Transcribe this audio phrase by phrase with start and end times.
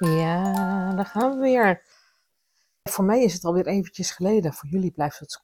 [0.00, 1.82] Ja, daar gaan we weer.
[2.82, 4.52] Voor mij is het alweer eventjes geleden.
[4.52, 5.42] Voor jullie blijft het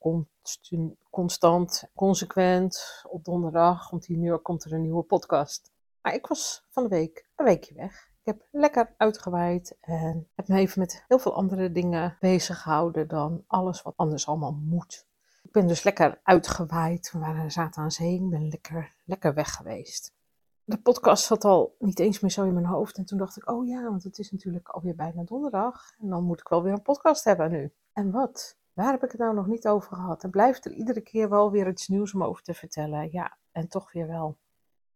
[1.11, 3.03] constant, consequent.
[3.09, 5.73] Op donderdag om tien uur komt er een nieuwe podcast.
[6.03, 8.11] Maar ik was van de week een weekje weg.
[8.23, 13.09] Ik heb lekker uitgewaaid en heb me even met heel veel andere dingen bezig gehouden
[13.09, 15.07] dan alles wat anders allemaal moet.
[15.43, 17.13] Ik ben dus lekker uitgewaaid.
[17.13, 18.15] We waren, zaten aan zee.
[18.15, 20.16] Ik ben lekker, lekker weg geweest
[20.69, 22.97] de podcast zat al niet eens meer zo in mijn hoofd.
[22.97, 25.95] En toen dacht ik, oh ja, want het is natuurlijk alweer bijna donderdag.
[26.01, 27.73] En dan moet ik wel weer een podcast hebben nu.
[27.93, 28.57] En wat?
[28.73, 30.25] Waar heb ik het nou nog niet over gehad?
[30.25, 33.13] En blijft er iedere keer wel weer iets nieuws om over te vertellen?
[33.13, 34.37] Ja, en toch weer wel.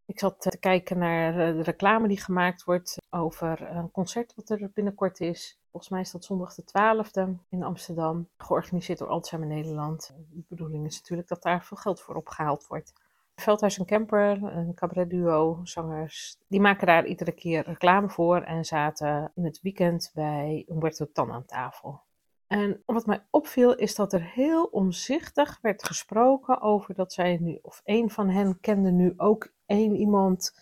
[0.04, 4.50] Ik zat te kijken naar eh, de reclame die gemaakt wordt over een concert wat
[4.50, 5.60] er binnenkort is.
[5.70, 10.14] Volgens mij is dat zondag de 12e in Amsterdam, georganiseerd door Alzheimer Nederland.
[10.30, 12.92] De bedoeling is natuurlijk dat daar veel geld voor opgehaald wordt.
[13.40, 19.32] Veldhuis en Camper, een cabaretduo, zangers, die maken daar iedere keer reclame voor en zaten
[19.34, 22.02] in het weekend bij Umberto Tan aan tafel.
[22.46, 27.58] En wat mij opviel is dat er heel omzichtig werd gesproken over dat zij nu,
[27.62, 30.52] of een van hen kende nu ook één iemand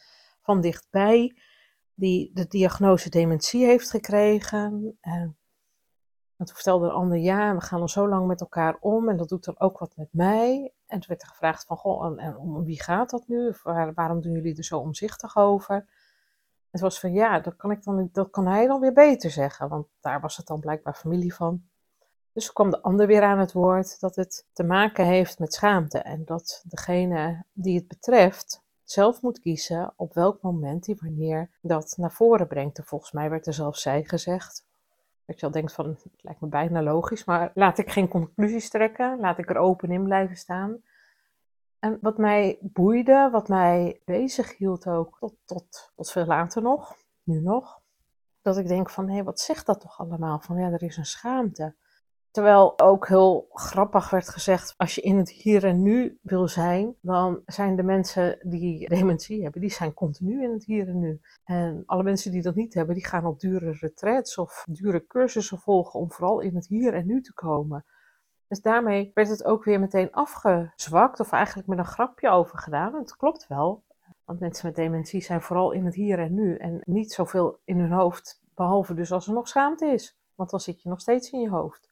[0.43, 1.37] van dichtbij
[1.95, 4.97] die de diagnose dementie heeft gekregen.
[5.01, 5.37] En
[6.37, 9.29] toen vertelde de ander, ja, we gaan al zo lang met elkaar om en dat
[9.29, 10.73] doet er ook wat met mij.
[10.89, 13.55] En toen werd er gevraagd van, goh, en, om wie gaat dat nu?
[13.95, 15.87] waarom doen jullie er zo omzichtig over?
[16.71, 19.69] Het was van, ja, dat kan, ik dan, dat kan hij dan weer beter zeggen,
[19.69, 21.63] want daar was het dan blijkbaar familie van.
[22.33, 25.99] Dus kwam de ander weer aan het woord dat het te maken heeft met schaamte
[25.99, 31.95] en dat degene die het betreft zelf moet kiezen op welk moment hij wanneer dat
[31.97, 32.79] naar voren brengt.
[32.79, 34.67] En volgens mij werd er zelfs zij gezegd,
[35.29, 38.69] dat je al denkt van, het lijkt me bijna logisch, maar laat ik geen conclusies
[38.69, 40.83] trekken, laat ik er open in blijven staan.
[41.79, 46.97] En wat mij boeide, wat mij bezig hield ook, tot, tot, tot veel later nog,
[47.23, 47.81] nu nog,
[48.43, 50.41] dat ik denk van, hé, wat zegt dat toch allemaal?
[50.41, 51.75] Van ja, er is een schaamte.
[52.39, 56.95] Terwijl ook heel grappig werd gezegd, als je in het hier en nu wil zijn,
[57.01, 61.21] dan zijn de mensen die dementie hebben, die zijn continu in het hier en nu.
[61.45, 65.59] En alle mensen die dat niet hebben, die gaan op dure retraits of dure cursussen
[65.59, 67.85] volgen om vooral in het hier en nu te komen.
[68.49, 72.95] Dus daarmee werd het ook weer meteen afgezwakt, of eigenlijk met een grapje over gedaan.
[72.95, 73.85] Het klopt wel,
[74.25, 77.79] want mensen met dementie zijn vooral in het hier en nu en niet zoveel in
[77.79, 80.19] hun hoofd, behalve dus als er nog schaamte is.
[80.35, 81.88] Want dan zit je nog steeds in je hoofd.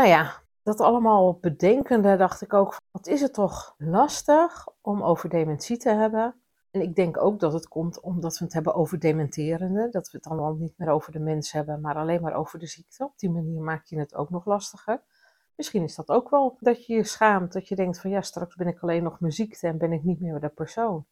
[0.00, 5.28] Nou ja, dat allemaal bedenkende dacht ik ook, wat is het toch lastig om over
[5.28, 6.34] dementie te hebben.
[6.70, 10.18] En ik denk ook dat het komt omdat we het hebben over dementerende, dat we
[10.18, 13.04] het dan al niet meer over de mens hebben, maar alleen maar over de ziekte.
[13.04, 15.02] Op die manier maak je het ook nog lastiger.
[15.56, 18.54] Misschien is dat ook wel dat je je schaamt, dat je denkt van ja, straks
[18.56, 21.06] ben ik alleen nog mijn ziekte en ben ik niet meer de persoon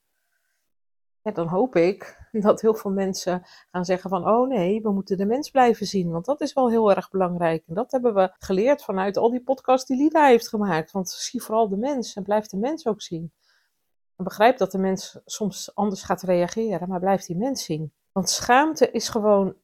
[1.34, 5.27] dan hoop ik dat heel veel mensen gaan zeggen van, oh nee, we moeten de
[5.27, 7.65] mens blijven zien, want dat is wel heel erg belangrijk.
[7.66, 10.91] En dat hebben we geleerd vanuit al die podcasts die Lida heeft gemaakt.
[10.91, 13.33] Want zie vooral de mens en blijf de mens ook zien.
[14.17, 17.93] En begrijp dat de mens soms anders gaat reageren, maar blijf die mens zien.
[18.12, 19.55] Want schaamte is gewoon,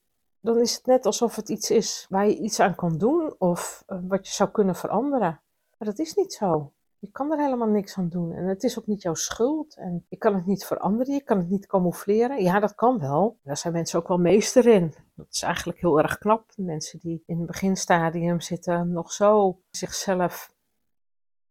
[0.40, 3.82] dan is het net alsof het iets is waar je iets aan kan doen of
[3.86, 5.40] eh, wat je zou kunnen veranderen.
[5.78, 6.72] Maar dat is niet zo.
[7.04, 8.32] Je kan er helemaal niks aan doen.
[8.32, 9.76] En het is ook niet jouw schuld.
[9.76, 11.14] En je kan het niet veranderen.
[11.14, 12.42] Je kan het niet camoufleren.
[12.42, 13.38] Ja, dat kan wel.
[13.42, 14.94] Daar zijn mensen ook wel meester in.
[15.14, 16.52] Dat is eigenlijk heel erg knap.
[16.56, 20.54] Mensen die in het beginstadium zitten, nog zo zichzelf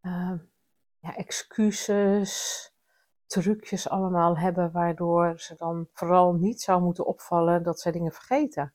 [0.02, 0.34] uh,
[1.00, 2.72] ja, excuses,
[3.25, 8.73] trucjes allemaal hebben, waardoor ze dan vooral niet zou moeten opvallen dat zij dingen vergeten.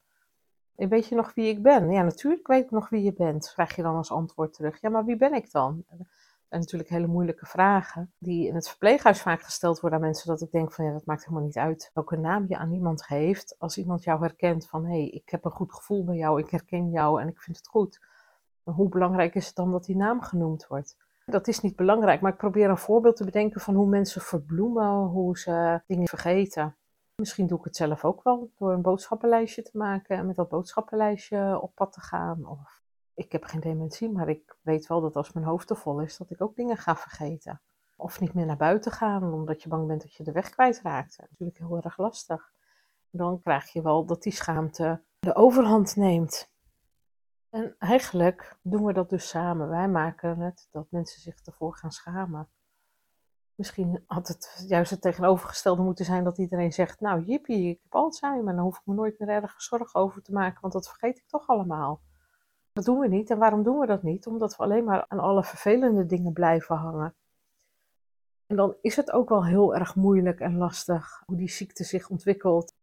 [0.75, 1.91] Weet je nog wie ik ben?
[1.91, 4.81] Ja, natuurlijk weet ik nog wie je bent, krijg je dan als antwoord terug.
[4.81, 5.85] Ja, maar wie ben ik dan?
[6.49, 10.41] En natuurlijk hele moeilijke vragen, die in het verpleeghuis vaak gesteld worden aan mensen, dat
[10.41, 13.55] ik denk van ja, dat maakt helemaal niet uit welke naam je aan iemand geeft.
[13.59, 16.51] Als iemand jou herkent van hé, hey, ik heb een goed gevoel bij jou, ik
[16.51, 18.01] herken jou en ik vind het goed.
[18.63, 20.97] hoe belangrijk is het dan dat die naam genoemd wordt?
[21.25, 25.07] Dat is niet belangrijk, maar ik probeer een voorbeeld te bedenken van hoe mensen verbloemen,
[25.07, 26.77] hoe ze dingen vergeten.
[27.17, 30.49] Misschien doe ik het zelf ook wel door een boodschappenlijstje te maken en met dat
[30.49, 32.47] boodschappenlijstje op pad te gaan.
[32.47, 32.81] Of
[33.19, 36.17] ik heb geen dementie, maar ik weet wel dat als mijn hoofd te vol is,
[36.17, 37.61] dat ik ook dingen ga vergeten.
[37.97, 41.17] Of niet meer naar buiten gaan, omdat je bang bent dat je de weg kwijtraakt.
[41.17, 42.53] Dat is natuurlijk heel erg lastig.
[43.11, 46.51] dan krijg je wel dat die schaamte de overhand neemt.
[47.51, 49.69] En eigenlijk doen we dat dus samen.
[49.69, 52.49] Wij maken het dat mensen zich ervoor gaan schamen.
[53.55, 57.95] Misschien had het juist het tegenovergestelde moeten zijn dat iedereen zegt: Nou, jippie, ik heb
[57.95, 61.19] Alzheimer, dan hoef ik me nooit meer ergens zorgen over te maken, want dat vergeet
[61.19, 62.01] ik toch allemaal.
[62.79, 63.31] Dat doen we niet.
[63.31, 64.27] En waarom doen we dat niet?
[64.27, 67.15] Omdat we alleen maar aan alle vervelende dingen blijven hangen.
[68.47, 72.09] En dan is het ook wel heel erg moeilijk en lastig hoe die ziekte zich
[72.09, 72.75] ontwikkelt.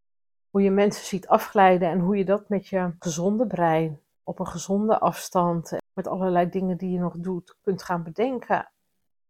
[0.50, 4.48] Hoe je mensen ziet afglijden en hoe je dat met je gezonde brein op een
[4.48, 8.72] gezonde afstand, met allerlei dingen die je nog doet, kunt gaan bedenken.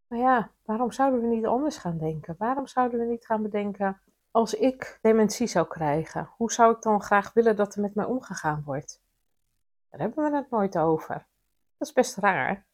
[0.07, 2.35] Maar ja, waarom zouden we niet anders gaan denken?
[2.37, 4.01] Waarom zouden we niet gaan bedenken,
[4.31, 8.05] als ik dementie zou krijgen, hoe zou ik dan graag willen dat er met mij
[8.05, 9.03] omgegaan wordt?
[9.97, 11.27] Daar hebben we het nooit over.
[11.77, 12.65] Dat is best raar.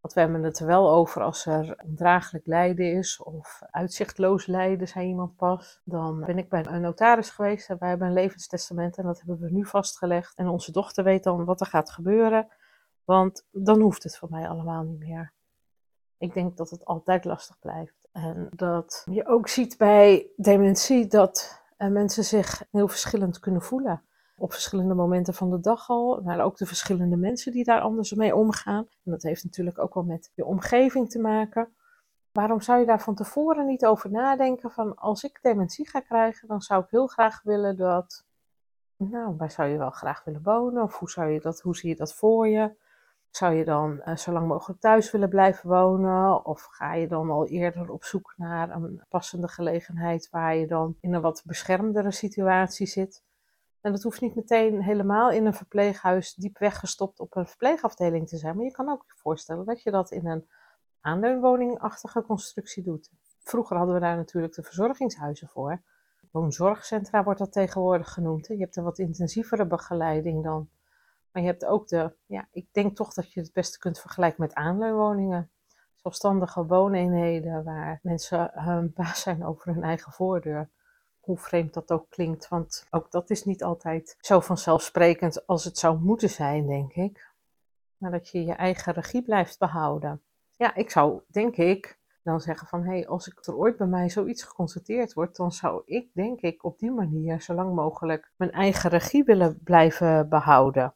[0.00, 4.88] Want we hebben het er wel over als er ondraaglijk lijden is of uitzichtloos lijden,
[4.88, 5.80] zei iemand pas.
[5.84, 9.38] Dan ben ik bij een notaris geweest en wij hebben een levenstestament en dat hebben
[9.38, 10.36] we nu vastgelegd.
[10.36, 12.48] En onze dochter weet dan wat er gaat gebeuren,
[13.04, 15.32] want dan hoeft het voor mij allemaal niet meer.
[16.18, 18.08] Ik denk dat het altijd lastig blijft.
[18.12, 24.02] En dat je ook ziet bij dementie dat eh, mensen zich heel verschillend kunnen voelen
[24.42, 26.20] op verschillende momenten van de dag al.
[26.24, 28.86] Maar ook de verschillende mensen die daar anders mee omgaan.
[29.04, 31.72] En dat heeft natuurlijk ook wel met je omgeving te maken.
[32.32, 36.48] Waarom zou je daar van tevoren niet over nadenken van als ik dementie ga krijgen,
[36.48, 38.24] dan zou ik heel graag willen dat,
[38.96, 40.82] nou, waar zou je wel graag willen wonen?
[40.82, 42.72] Of hoe, zou je dat, hoe zie je dat voor je?
[43.30, 46.44] Zou je dan uh, zo lang mogelijk thuis willen blijven wonen?
[46.44, 50.96] Of ga je dan al eerder op zoek naar een passende gelegenheid waar je dan
[51.00, 53.22] in een wat beschermdere situatie zit?
[53.82, 58.36] En dat hoeft niet meteen helemaal in een verpleeghuis diep weggestopt op een verpleegafdeling te
[58.36, 58.56] zijn.
[58.56, 60.48] Maar je kan ook je voorstellen dat je dat in een
[61.00, 63.10] aanleunwoningachtige constructie doet.
[63.42, 65.82] Vroeger hadden we daar natuurlijk de verzorgingshuizen voor.
[66.30, 68.46] Woonzorgcentra wordt dat tegenwoordig genoemd.
[68.46, 70.68] Je hebt een wat intensievere begeleiding dan.
[71.32, 74.42] Maar je hebt ook de, ja, ik denk toch dat je het beste kunt vergelijken
[74.42, 75.50] met aanleunwoningen.
[75.94, 80.70] Zelfstandige wooneenheden waar mensen hun baas zijn over hun eigen voordeur
[81.22, 85.78] hoe vreemd dat ook klinkt, want ook dat is niet altijd zo vanzelfsprekend als het
[85.78, 87.30] zou moeten zijn, denk ik.
[87.96, 90.22] Maar dat je je eigen regie blijft behouden.
[90.56, 93.86] Ja, ik zou, denk ik, dan zeggen van, hé, hey, als ik er ooit bij
[93.86, 98.32] mij zoiets geconstateerd wordt, dan zou ik, denk ik, op die manier zo lang mogelijk
[98.36, 100.94] mijn eigen regie willen blijven behouden.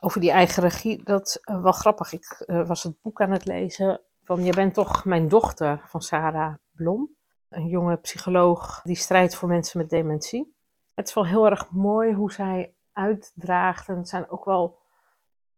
[0.00, 2.12] Over die eigen regie, dat is wel grappig.
[2.12, 6.02] Ik uh, was het boek aan het lezen van Je bent toch mijn dochter van
[6.02, 7.15] Sarah Blom
[7.48, 10.54] een jonge psycholoog die strijdt voor mensen met dementie.
[10.94, 13.88] Het is wel heel erg mooi hoe zij uitdraagt.
[13.88, 14.78] En het zijn ook wel,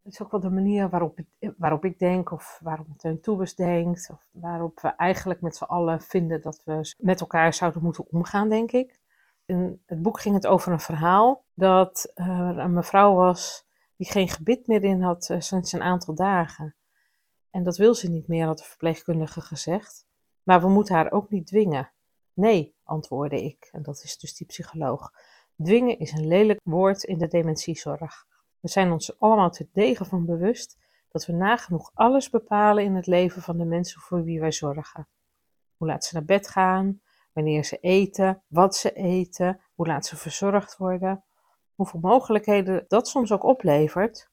[0.03, 1.19] het is ook wel de manier waarop,
[1.57, 6.01] waarop ik denk, of waarop Teun Toebes denkt, of waarop we eigenlijk met z'n allen
[6.01, 9.01] vinden dat we met elkaar zouden moeten omgaan, denk ik.
[9.47, 14.29] In het boek ging het over een verhaal dat er een mevrouw was die geen
[14.29, 16.75] gebit meer in had uh, sinds een aantal dagen.
[17.51, 20.08] En dat wil ze niet meer, had de verpleegkundige gezegd.
[20.49, 21.91] Maar we moeten haar ook niet dwingen.
[22.33, 25.13] Nee, antwoordde ik, en dat is dus die psycholoog.
[25.63, 28.27] Dwingen is een lelijk woord in de dementiezorg.
[28.61, 30.79] We zijn ons allemaal te degen van bewust
[31.09, 35.09] dat we nagenoeg alles bepalen in het leven van de mensen voor wie wij zorgen.
[35.77, 37.01] Hoe laat ze naar bed gaan,
[37.33, 41.25] wanneer ze eten, wat ze eten, hoe laat ze verzorgd worden,
[41.75, 44.31] hoeveel mogelijkheden dat soms ook oplevert.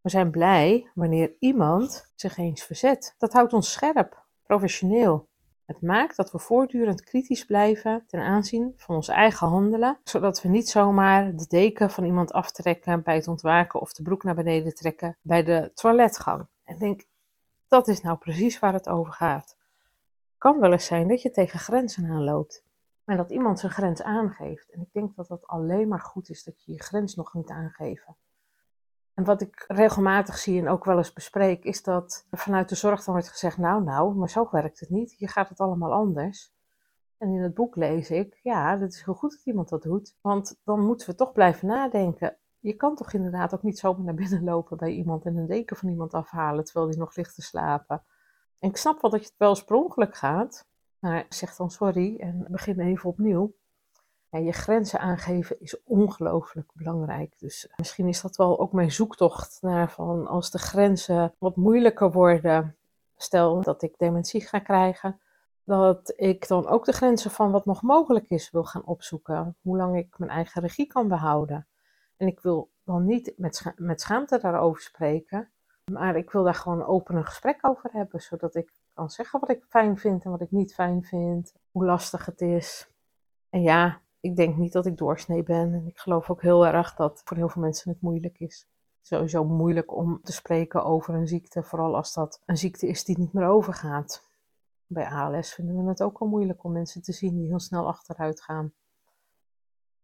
[0.00, 3.14] We zijn blij wanneer iemand zich eens verzet.
[3.18, 5.28] Dat houdt ons scherp, professioneel.
[5.64, 10.48] Het maakt dat we voortdurend kritisch blijven ten aanzien van ons eigen handelen, zodat we
[10.48, 14.74] niet zomaar de deken van iemand aftrekken bij het ontwaken of de broek naar beneden
[14.74, 16.46] trekken bij de toiletgang.
[16.64, 17.04] En denk,
[17.68, 19.56] dat is nou precies waar het over gaat.
[20.38, 22.64] Kan wel eens zijn dat je tegen grenzen aanloopt
[23.04, 24.70] en dat iemand zijn grens aangeeft.
[24.70, 27.50] En ik denk dat dat alleen maar goed is dat je je grens nog moet
[27.50, 28.16] aangeven.
[29.18, 33.04] En wat ik regelmatig zie en ook wel eens bespreek, is dat vanuit de zorg
[33.04, 35.12] dan wordt gezegd: Nou, nou, maar zo werkt het niet.
[35.12, 36.52] Hier gaat het allemaal anders.
[37.16, 40.16] En in het boek lees ik: Ja, het is heel goed dat iemand dat doet,
[40.20, 42.36] want dan moeten we toch blijven nadenken.
[42.58, 45.76] Je kan toch inderdaad ook niet zomaar naar binnen lopen bij iemand en een deken
[45.76, 48.04] van iemand afhalen terwijl die nog ligt te slapen.
[48.58, 52.46] En ik snap wel dat je het wel oorspronkelijk gaat, maar zeg dan sorry en
[52.48, 53.54] begin even opnieuw.
[54.30, 57.38] Ja, je grenzen aangeven is ongelooflijk belangrijk.
[57.38, 61.56] Dus eh, misschien is dat wel ook mijn zoektocht naar van als de grenzen wat
[61.56, 62.76] moeilijker worden.
[63.16, 65.20] Stel dat ik dementie ga krijgen,
[65.64, 69.56] dat ik dan ook de grenzen van wat nog mogelijk is wil gaan opzoeken.
[69.62, 71.66] Hoe lang ik mijn eigen regie kan behouden.
[72.16, 75.50] En ik wil dan niet met, met schaamte daarover spreken,
[75.92, 79.50] maar ik wil daar gewoon open een gesprek over hebben, zodat ik kan zeggen wat
[79.50, 82.90] ik fijn vind en wat ik niet fijn vind, hoe lastig het is.
[83.50, 85.74] En ja, Ik denk niet dat ik doorsnee ben.
[85.74, 88.68] En ik geloof ook heel erg dat voor heel veel mensen het moeilijk is.
[89.02, 93.18] Sowieso moeilijk om te spreken over een ziekte, vooral als dat een ziekte is die
[93.18, 94.26] niet meer overgaat.
[94.86, 97.86] Bij ALS vinden we het ook al moeilijk om mensen te zien die heel snel
[97.86, 98.72] achteruit gaan.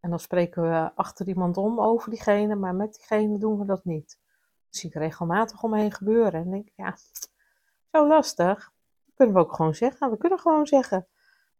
[0.00, 3.84] En dan spreken we achter iemand om over diegene, maar met diegene doen we dat
[3.84, 4.18] niet.
[4.66, 6.32] Dat zie ik regelmatig omheen gebeuren.
[6.32, 6.96] En denk ik, ja,
[7.92, 8.72] zo lastig.
[9.04, 10.10] Dat kunnen we ook gewoon zeggen.
[10.10, 11.06] We kunnen gewoon zeggen,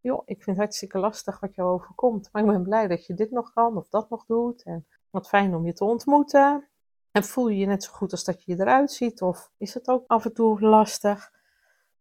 [0.04, 2.28] joh, ik vind het hartstikke lastig wat jou overkomt.
[2.32, 4.62] Maar ik ben blij dat je dit nog kan of dat nog doet.
[4.62, 6.68] En wat fijn om je te ontmoeten.
[7.10, 9.22] En voel je je net zo goed als dat je eruit ziet?
[9.22, 11.32] Of is het ook af en toe lastig?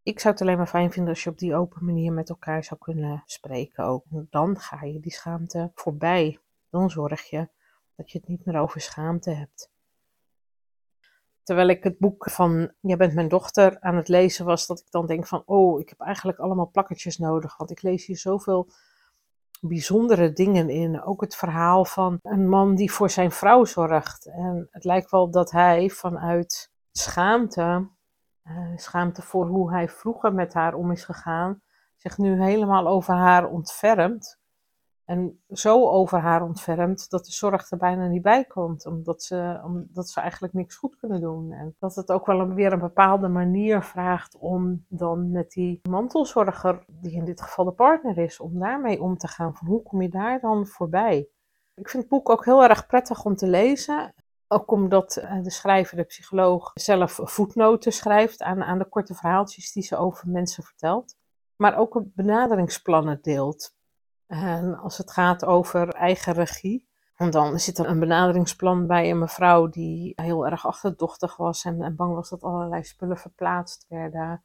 [0.04, 2.64] Ik zou het alleen maar fijn vinden als je op die open manier met elkaar
[2.64, 4.04] zou kunnen spreken ook.
[4.10, 6.40] Dan ga je die schaamte voorbij.
[6.70, 7.50] Dan zorg je
[7.96, 9.73] dat je het niet meer over schaamte hebt.
[11.44, 14.92] Terwijl ik het boek van Jij bent mijn dochter aan het lezen was, dat ik
[14.92, 18.68] dan denk van, oh, ik heb eigenlijk allemaal plakkertjes nodig, want ik lees hier zoveel
[19.62, 21.04] bijzondere dingen in.
[21.04, 24.26] Ook het verhaal van een man die voor zijn vrouw zorgt.
[24.26, 27.88] En het lijkt wel dat hij vanuit schaamte
[28.48, 31.62] uh, schaamte voor hoe hij vroeger met haar om is gegaan,
[31.98, 34.40] zich nu helemaal over haar ontfermt.
[35.06, 39.62] En zo over haar ontfermt dat de zorg er bijna niet bij komt, omdat ze,
[39.64, 41.52] omdat ze eigenlijk niks goed kunnen doen.
[41.52, 46.86] En dat het ook wel weer een bepaalde manier vraagt om dan met die mantelzorger,
[46.88, 49.56] die in dit geval de partner is, om daarmee om te gaan.
[49.56, 51.28] Van hoe kom je daar dan voorbij?
[51.76, 54.14] Ik vind het boek ook heel erg prettig om te lezen.
[54.48, 59.72] Ook omdat eh, de schrijver, de psycholoog, zelf voetnoten schrijft aan, aan de korte verhaaltjes
[59.72, 61.16] die ze over mensen vertelt.
[61.56, 63.76] Maar ook benaderingsplannen deelt.
[64.34, 66.88] En als het gaat over eigen regie,
[67.30, 71.96] dan zit er een benaderingsplan bij een mevrouw die heel erg achterdochtig was en, en
[71.96, 74.44] bang was dat allerlei spullen verplaatst werden.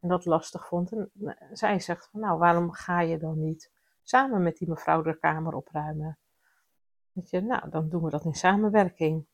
[0.00, 0.92] En dat lastig vond.
[0.92, 3.70] En eh, zij zegt van nou, waarom ga je dan niet
[4.02, 6.18] samen met die mevrouw de kamer opruimen?
[7.12, 9.26] Weet je, nou, dan doen we dat in samenwerking.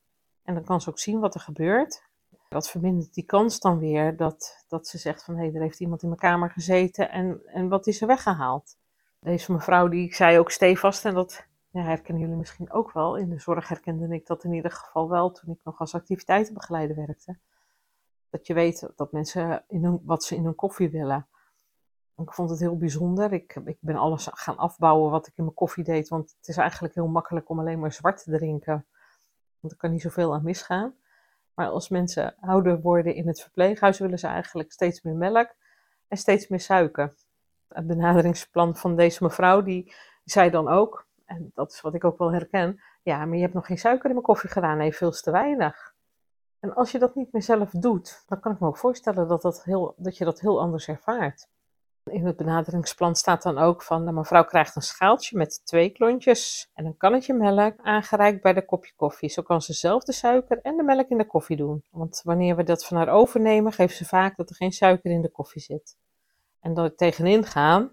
[0.43, 2.03] En dan kan ze ook zien wat er gebeurt.
[2.49, 5.79] Dat vermindert die kans dan weer dat, dat ze zegt van hé, hey, er heeft
[5.79, 8.77] iemand in mijn kamer gezeten en, en wat is er weggehaald.
[9.19, 13.17] Deze mevrouw die zei ook stevast en dat ja, herkennen jullie misschien ook wel.
[13.17, 16.95] In de zorg herkende ik dat in ieder geval wel toen ik nog als activiteitenbegeleider
[16.95, 17.37] werkte.
[18.29, 21.27] Dat je weet dat mensen in hun, wat ze in hun koffie willen.
[22.17, 23.33] Ik vond het heel bijzonder.
[23.33, 26.07] Ik, ik ben alles gaan afbouwen wat ik in mijn koffie deed.
[26.07, 28.85] Want het is eigenlijk heel makkelijk om alleen maar zwart te drinken.
[29.59, 30.95] Want er kan niet zoveel aan misgaan.
[31.53, 35.55] Maar als mensen ouder worden in het verpleeghuis, willen ze eigenlijk steeds meer melk
[36.07, 37.15] en steeds meer suiker.
[37.67, 39.93] Het benaderingsplan van deze mevrouw, die
[40.23, 43.53] zei dan ook, en dat is wat ik ook wel herken, ja, maar je hebt
[43.53, 45.95] nog geen suiker in mijn koffie gedaan, nee, veel te weinig.
[46.59, 49.41] En als je dat niet meer zelf doet, dan kan ik me ook voorstellen dat,
[49.41, 51.47] dat, heel, dat je dat heel anders ervaart.
[52.03, 56.71] In het benaderingsplan staat dan ook van, de mevrouw krijgt een schaaltje met twee klontjes
[56.73, 59.29] en een kannetje melk aangereikt bij de kopje koffie.
[59.29, 61.83] Zo kan ze zelf de suiker en de melk in de koffie doen.
[61.91, 65.21] Want wanneer we dat van haar overnemen, geeft ze vaak dat er geen suiker in
[65.21, 65.97] de koffie zit.
[66.59, 67.91] En door tegenin gaan,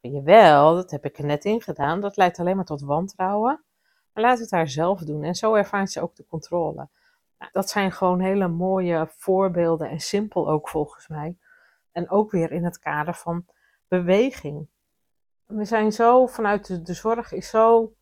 [0.00, 3.64] jawel, dat heb ik er net in gedaan, dat leidt alleen maar tot wantrouwen.
[4.12, 6.88] Maar laat het haar zelf doen en zo ervaart ze ook de controle.
[7.38, 11.36] Nou, dat zijn gewoon hele mooie voorbeelden en simpel ook volgens mij
[11.92, 13.46] en ook weer in het kader van
[13.88, 14.68] beweging.
[15.46, 17.94] We zijn zo vanuit de, de zorg is zo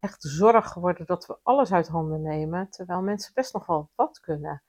[0.00, 4.20] echt zorg geworden dat we alles uit handen nemen, terwijl mensen best nog wel wat
[4.20, 4.62] kunnen.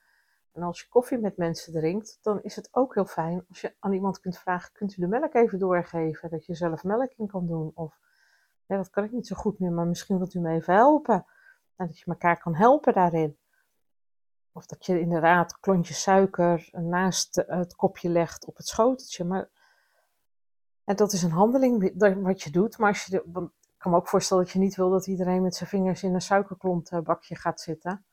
[0.60, 3.76] En als je koffie met mensen drinkt, dan is het ook heel fijn als je
[3.80, 6.30] aan iemand kunt vragen: kunt u de melk even doorgeven?
[6.30, 7.72] Dat je zelf melk in kan doen.
[7.74, 8.00] Of
[8.66, 11.26] ja, dat kan ik niet zo goed meer, maar misschien wilt u me even helpen.
[11.76, 13.38] En dat je elkaar kan helpen daarin.
[14.52, 19.24] Of dat je inderdaad klontjes suiker naast het kopje legt op het schoteltje.
[19.24, 19.50] Maar
[20.84, 22.78] en dat is een handeling wat je doet.
[22.78, 23.16] Maar als je,
[23.62, 26.14] ik kan me ook voorstellen dat je niet wil dat iedereen met zijn vingers in
[26.14, 28.06] een suikerklontbakje gaat zitten.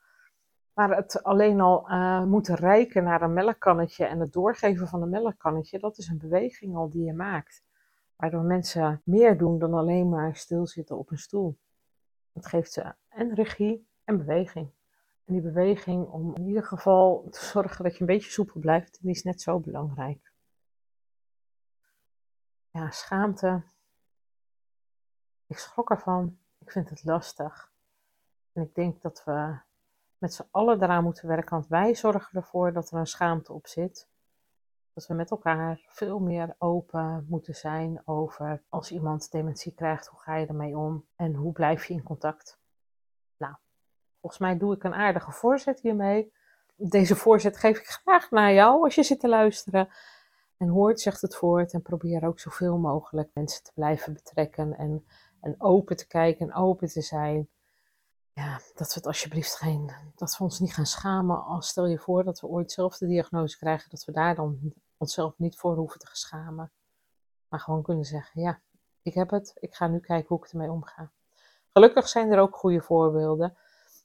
[0.77, 5.09] Maar het alleen al uh, moeten reiken naar een melkkannetje en het doorgeven van een
[5.09, 7.65] melkkannetje, dat is een beweging al die je maakt.
[8.17, 11.59] Waardoor mensen meer doen dan alleen maar stilzitten op een stoel.
[12.33, 14.71] Het geeft ze en regie en beweging.
[15.25, 18.99] En die beweging om in ieder geval te zorgen dat je een beetje soepel blijft,
[19.03, 20.33] die is net zo belangrijk.
[22.71, 23.63] Ja, schaamte.
[25.47, 26.39] Ik schrok ervan.
[26.59, 27.73] Ik vind het lastig.
[28.53, 29.65] En ik denk dat we
[30.27, 33.67] met z'n allen eraan moeten werken, want wij zorgen ervoor dat er een schaamte op
[33.67, 34.09] zit.
[34.93, 40.21] Dat we met elkaar veel meer open moeten zijn over als iemand dementie krijgt, hoe
[40.21, 42.59] ga je ermee om en hoe blijf je in contact.
[44.27, 46.33] Volgens mij doe ik een aardige voorzet hiermee.
[46.77, 49.89] Deze voorzet geef ik graag naar jou als je zit te luisteren.
[50.57, 55.05] En hoort, zegt het voort en probeer ook zoveel mogelijk mensen te blijven betrekken en
[55.41, 57.49] En open te kijken en open te zijn.
[58.37, 61.45] Ja, dat we het alsjeblieft geen, dat ons niet gaan schamen.
[61.45, 64.73] Als stel je voor dat we ooit zelf de diagnose krijgen, dat we daar dan
[64.97, 66.73] onszelf niet voor hoeven te schamen.
[67.49, 68.61] Maar gewoon kunnen zeggen, ja,
[69.03, 69.57] ik heb het.
[69.61, 71.11] Ik ga nu kijken hoe ik ermee omga.
[71.73, 73.57] Gelukkig zijn er ook goede voorbeelden.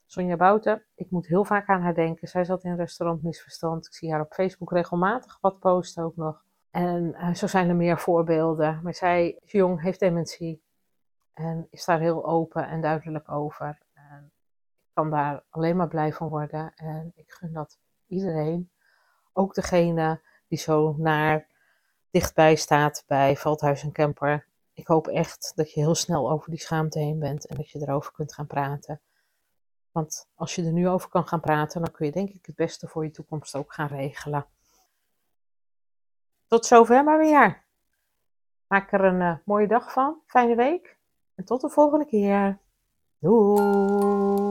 [0.05, 2.27] Sonja Bouten, ik moet heel vaak aan haar denken.
[2.27, 3.85] Zij zat in restaurant Misverstand.
[3.85, 6.43] Ik zie haar op Facebook regelmatig wat posten ook nog.
[6.69, 8.79] En uh, zo zijn er meer voorbeelden.
[8.83, 10.61] Maar zij is jong, heeft dementie.
[11.33, 13.80] En is daar heel open en duidelijk over.
[14.93, 16.74] Kan daar alleen maar blij van worden.
[16.75, 18.71] En ik gun dat iedereen.
[19.33, 21.48] Ook degene die zo naar
[22.10, 24.45] dichtbij staat bij Veldhuis en Kemper.
[24.74, 27.81] Ik hoop echt dat je heel snel over die schaamte heen bent en dat je
[27.81, 29.01] erover kunt gaan praten.
[29.91, 32.55] Want als je er nu over kan gaan praten, dan kun je denk ik het
[32.55, 34.45] beste voor je toekomst ook gaan regelen.
[36.48, 37.63] Tot zover maar weer.
[38.67, 40.98] Maak er een uh, mooie dag van, fijne week
[41.36, 42.60] en tot de volgende keer.
[43.19, 44.50] Doei!